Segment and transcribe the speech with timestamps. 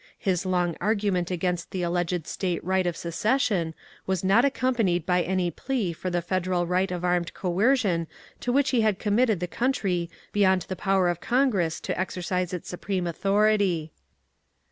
[0.17, 3.75] His long argument against the alleged State right of secession
[4.07, 8.07] was not accompanied by any plea for the Federal right of armed coercion
[8.39, 12.51] to which he had committed the coun try beyond the power of Congress to exercise
[12.51, 13.91] its supreme authority.